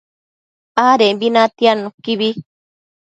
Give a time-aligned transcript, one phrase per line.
[0.87, 2.29] adembi natiad nuquibi